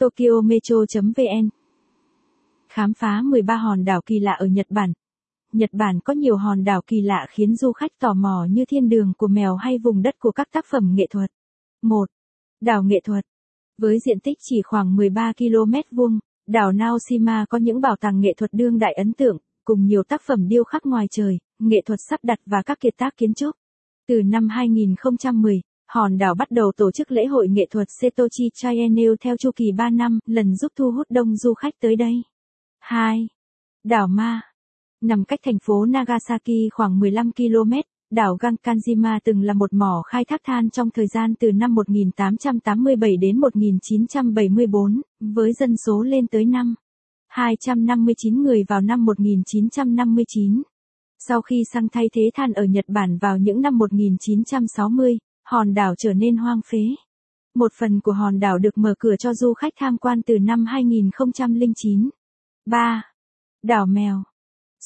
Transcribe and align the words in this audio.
Tokyo 0.00 0.40
Metro.vn 0.44 1.48
Khám 2.68 2.92
phá 2.94 3.22
13 3.24 3.56
hòn 3.56 3.84
đảo 3.84 4.00
kỳ 4.06 4.18
lạ 4.18 4.32
ở 4.32 4.46
Nhật 4.46 4.66
Bản. 4.70 4.92
Nhật 5.52 5.70
Bản 5.72 6.00
có 6.04 6.12
nhiều 6.12 6.36
hòn 6.36 6.64
đảo 6.64 6.82
kỳ 6.86 7.00
lạ 7.00 7.26
khiến 7.30 7.56
du 7.56 7.72
khách 7.72 7.90
tò 8.00 8.14
mò 8.14 8.46
như 8.50 8.64
thiên 8.64 8.88
đường 8.88 9.12
của 9.18 9.26
mèo 9.26 9.56
hay 9.56 9.78
vùng 9.78 10.02
đất 10.02 10.14
của 10.18 10.30
các 10.30 10.48
tác 10.52 10.64
phẩm 10.70 10.94
nghệ 10.94 11.06
thuật. 11.10 11.30
1. 11.82 12.04
Đảo 12.60 12.82
nghệ 12.82 13.00
thuật. 13.04 13.24
Với 13.78 13.98
diện 14.06 14.20
tích 14.20 14.38
chỉ 14.40 14.62
khoảng 14.62 14.96
13 14.96 15.32
km 15.38 15.96
vuông, 15.96 16.18
đảo 16.46 16.72
Naoshima 16.72 17.46
có 17.48 17.58
những 17.58 17.80
bảo 17.80 17.96
tàng 18.00 18.20
nghệ 18.20 18.34
thuật 18.36 18.50
đương 18.52 18.78
đại 18.78 18.92
ấn 18.92 19.12
tượng, 19.12 19.38
cùng 19.64 19.84
nhiều 19.84 20.02
tác 20.02 20.22
phẩm 20.26 20.48
điêu 20.48 20.64
khắc 20.64 20.86
ngoài 20.86 21.06
trời, 21.10 21.38
nghệ 21.58 21.82
thuật 21.86 21.98
sắp 22.08 22.20
đặt 22.22 22.38
và 22.46 22.62
các 22.66 22.80
kiệt 22.80 22.96
tác 22.96 23.16
kiến 23.16 23.34
trúc. 23.34 23.56
Từ 24.08 24.22
năm 24.22 24.48
2010, 24.48 25.60
hòn 25.92 26.18
đảo 26.18 26.34
bắt 26.34 26.50
đầu 26.50 26.72
tổ 26.76 26.90
chức 26.90 27.10
lễ 27.10 27.26
hội 27.26 27.48
nghệ 27.48 27.66
thuật 27.70 27.88
Setochi 28.00 28.50
Triennial 28.54 29.12
theo 29.20 29.36
chu 29.36 29.50
kỳ 29.56 29.64
3 29.76 29.90
năm, 29.90 30.18
lần 30.26 30.56
giúp 30.56 30.72
thu 30.76 30.90
hút 30.90 31.06
đông 31.10 31.36
du 31.36 31.54
khách 31.54 31.74
tới 31.80 31.96
đây. 31.96 32.22
2. 32.78 33.28
Đảo 33.84 34.06
Ma 34.06 34.40
Nằm 35.02 35.24
cách 35.24 35.40
thành 35.44 35.58
phố 35.58 35.84
Nagasaki 35.84 36.70
khoảng 36.72 36.98
15 36.98 37.32
km, 37.32 37.72
đảo 38.10 38.36
Gankanjima 38.40 39.20
từng 39.24 39.42
là 39.42 39.54
một 39.54 39.72
mỏ 39.72 40.02
khai 40.06 40.24
thác 40.24 40.40
than 40.44 40.70
trong 40.70 40.90
thời 40.90 41.06
gian 41.06 41.34
từ 41.34 41.52
năm 41.52 41.74
1887 41.74 43.16
đến 43.16 43.40
1974, 43.40 45.00
với 45.20 45.52
dân 45.52 45.76
số 45.76 46.02
lên 46.02 46.26
tới 46.26 46.44
năm 46.44 46.74
259 47.28 48.42
người 48.42 48.64
vào 48.68 48.80
năm 48.80 49.04
1959. 49.04 50.62
Sau 51.28 51.42
khi 51.42 51.62
sang 51.72 51.88
thay 51.88 52.04
thế 52.12 52.30
than 52.34 52.52
ở 52.52 52.64
Nhật 52.64 52.84
Bản 52.88 53.18
vào 53.18 53.38
những 53.38 53.60
năm 53.60 53.78
1960, 53.78 55.18
hòn 55.50 55.74
đảo 55.74 55.94
trở 55.98 56.12
nên 56.12 56.36
hoang 56.36 56.60
phế. 56.70 56.94
Một 57.54 57.72
phần 57.78 58.00
của 58.00 58.12
hòn 58.12 58.40
đảo 58.40 58.58
được 58.58 58.78
mở 58.78 58.94
cửa 58.98 59.16
cho 59.16 59.34
du 59.34 59.54
khách 59.54 59.72
tham 59.76 59.98
quan 59.98 60.22
từ 60.22 60.38
năm 60.38 60.64
2009. 60.66 62.10
3. 62.66 63.02
Đảo 63.62 63.86
mèo 63.86 64.22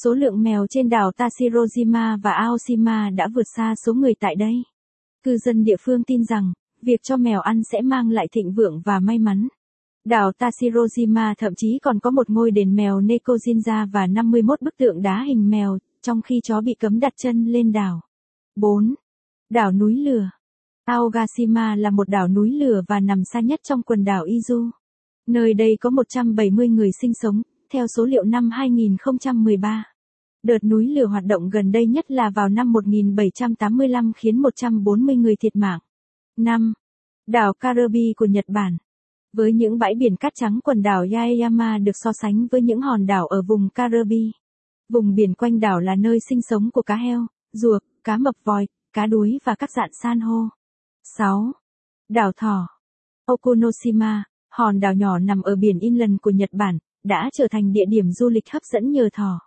Số 0.04 0.14
lượng 0.14 0.42
mèo 0.42 0.66
trên 0.70 0.88
đảo 0.88 1.10
Tashirojima 1.10 2.20
và 2.22 2.30
Aoshima 2.30 3.10
đã 3.10 3.28
vượt 3.34 3.46
xa 3.56 3.74
số 3.86 3.94
người 3.94 4.14
tại 4.20 4.34
đây. 4.34 4.62
Cư 5.22 5.36
dân 5.36 5.64
địa 5.64 5.76
phương 5.80 6.04
tin 6.04 6.24
rằng, 6.24 6.52
việc 6.82 7.02
cho 7.02 7.16
mèo 7.16 7.40
ăn 7.40 7.62
sẽ 7.72 7.80
mang 7.82 8.10
lại 8.10 8.26
thịnh 8.32 8.52
vượng 8.52 8.82
và 8.84 9.00
may 9.00 9.18
mắn. 9.18 9.48
Đảo 10.04 10.32
Tashirojima 10.38 11.34
thậm 11.38 11.52
chí 11.56 11.78
còn 11.82 12.00
có 12.00 12.10
một 12.10 12.30
ngôi 12.30 12.50
đền 12.50 12.76
mèo 12.76 13.00
Nekojinja 13.00 13.90
và 13.92 14.06
51 14.06 14.62
bức 14.62 14.76
tượng 14.76 15.02
đá 15.02 15.22
hình 15.22 15.50
mèo, 15.50 15.78
trong 16.02 16.22
khi 16.22 16.40
chó 16.44 16.60
bị 16.60 16.74
cấm 16.74 17.00
đặt 17.00 17.12
chân 17.16 17.44
lên 17.44 17.72
đảo. 17.72 18.00
4. 18.56 18.94
Đảo 19.50 19.72
núi 19.72 19.96
lửa 19.96 20.30
Aogashima 20.84 21.76
là 21.76 21.90
một 21.90 22.08
đảo 22.08 22.28
núi 22.28 22.50
lửa 22.50 22.82
và 22.88 23.00
nằm 23.00 23.24
xa 23.24 23.40
nhất 23.40 23.60
trong 23.62 23.82
quần 23.82 24.04
đảo 24.04 24.24
Izu. 24.24 24.70
Nơi 25.26 25.54
đây 25.54 25.76
có 25.80 25.90
170 25.90 26.68
người 26.68 26.90
sinh 27.00 27.14
sống, 27.14 27.42
theo 27.72 27.86
số 27.86 28.04
liệu 28.04 28.24
năm 28.24 28.50
2013. 28.50 29.84
Đợt 30.42 30.64
núi 30.64 30.86
lửa 30.86 31.06
hoạt 31.06 31.24
động 31.24 31.50
gần 31.50 31.72
đây 31.72 31.86
nhất 31.86 32.10
là 32.10 32.30
vào 32.30 32.48
năm 32.48 32.72
1785 32.72 34.12
khiến 34.16 34.38
140 34.38 35.16
người 35.16 35.36
thiệt 35.36 35.56
mạng. 35.56 35.80
5. 36.36 36.72
Đảo 37.26 37.52
Karabi 37.60 38.12
của 38.16 38.26
Nhật 38.26 38.44
Bản. 38.48 38.76
Với 39.32 39.52
những 39.52 39.78
bãi 39.78 39.94
biển 39.94 40.16
cát 40.16 40.32
trắng 40.34 40.60
quần 40.64 40.82
đảo 40.82 41.06
Yaeyama 41.12 41.78
được 41.78 41.92
so 41.94 42.12
sánh 42.12 42.46
với 42.46 42.62
những 42.62 42.80
hòn 42.80 43.06
đảo 43.06 43.26
ở 43.26 43.42
vùng 43.42 43.68
Karabi. 43.68 44.32
Vùng 44.88 45.14
biển 45.14 45.34
quanh 45.34 45.60
đảo 45.60 45.80
là 45.80 45.96
nơi 45.96 46.18
sinh 46.28 46.42
sống 46.42 46.70
của 46.70 46.82
cá 46.82 46.96
heo, 46.96 47.26
rùa, 47.52 47.78
cá 48.04 48.18
mập 48.18 48.34
vòi, 48.44 48.66
cá 48.92 49.06
đuối 49.06 49.38
và 49.44 49.54
các 49.54 49.70
dạng 49.70 49.90
san 50.02 50.20
hô. 50.20 50.48
6. 51.04 51.52
Đảo 52.08 52.32
Thỏ 52.36 52.66
Okonoshima, 53.26 54.24
hòn 54.50 54.80
đảo 54.80 54.94
nhỏ 54.94 55.18
nằm 55.18 55.42
ở 55.42 55.56
biển 55.56 55.78
Inland 55.78 56.16
của 56.22 56.30
Nhật 56.30 56.50
Bản, 56.52 56.78
đã 57.04 57.30
trở 57.32 57.48
thành 57.50 57.72
địa 57.72 57.84
điểm 57.88 58.12
du 58.12 58.28
lịch 58.28 58.50
hấp 58.50 58.62
dẫn 58.64 58.90
nhờ 58.90 59.08
thỏ. 59.12 59.40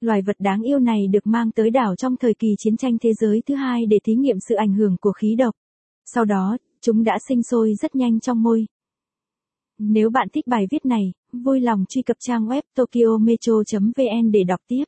Loài 0.00 0.22
vật 0.22 0.36
đáng 0.38 0.62
yêu 0.62 0.78
này 0.78 1.06
được 1.12 1.26
mang 1.26 1.50
tới 1.50 1.70
đảo 1.70 1.96
trong 1.96 2.16
thời 2.16 2.34
kỳ 2.34 2.48
chiến 2.58 2.76
tranh 2.76 2.98
thế 2.98 3.14
giới 3.14 3.42
thứ 3.46 3.54
hai 3.54 3.86
để 3.86 3.98
thí 4.04 4.14
nghiệm 4.14 4.36
sự 4.48 4.54
ảnh 4.54 4.74
hưởng 4.74 4.96
của 5.00 5.12
khí 5.12 5.34
độc. 5.38 5.54
Sau 6.04 6.24
đó, 6.24 6.56
chúng 6.80 7.04
đã 7.04 7.18
sinh 7.28 7.42
sôi 7.42 7.74
rất 7.74 7.94
nhanh 7.94 8.20
trong 8.20 8.42
môi. 8.42 8.66
Nếu 9.78 10.10
bạn 10.10 10.28
thích 10.32 10.46
bài 10.46 10.66
viết 10.70 10.86
này, 10.86 11.12
vui 11.32 11.60
lòng 11.60 11.84
truy 11.88 12.02
cập 12.02 12.16
trang 12.20 12.46
web 12.46 12.62
tokyometro.vn 12.74 14.30
để 14.32 14.44
đọc 14.44 14.60
tiếp. 14.68 14.84